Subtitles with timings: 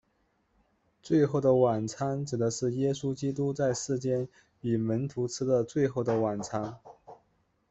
[1.03, 4.27] 最后的晚餐指的是耶稣基督在世间
[4.61, 6.79] 与门徒吃的最后的晚餐。